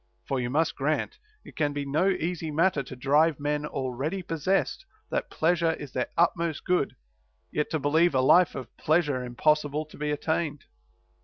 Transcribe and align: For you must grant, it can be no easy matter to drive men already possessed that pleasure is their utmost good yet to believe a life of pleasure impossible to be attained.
For 0.27 0.39
you 0.39 0.49
must 0.49 0.73
grant, 0.75 1.19
it 1.45 1.55
can 1.55 1.73
be 1.73 1.85
no 1.85 2.09
easy 2.09 2.49
matter 2.49 2.81
to 2.81 2.95
drive 2.95 3.39
men 3.39 3.67
already 3.67 4.23
possessed 4.23 4.83
that 5.11 5.29
pleasure 5.29 5.73
is 5.73 5.91
their 5.91 6.07
utmost 6.17 6.65
good 6.65 6.95
yet 7.51 7.69
to 7.69 7.77
believe 7.77 8.15
a 8.15 8.21
life 8.21 8.55
of 8.55 8.75
pleasure 8.77 9.23
impossible 9.23 9.85
to 9.85 9.97
be 9.99 10.09
attained. 10.09 10.63